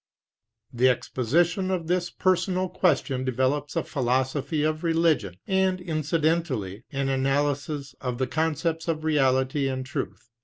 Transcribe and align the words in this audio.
The 0.73 0.87
exposi 0.87 1.45
tion 1.45 1.69
of 1.69 1.85
this 1.85 2.09
personal 2.09 2.69
question 2.69 3.23
develops 3.23 3.75
a 3.75 3.83
philosophy 3.83 4.63
of 4.63 4.83
religion, 4.83 5.35
and 5.45 5.79
incidentally, 5.79 6.85
an 6.91 7.07
analysis 7.07 7.93
of 8.01 8.17
the 8.17 8.25
concepts 8.25 8.87
of 8.87 9.03
Reality 9.03 9.67
and 9.67 9.85
Truth. 9.85 10.31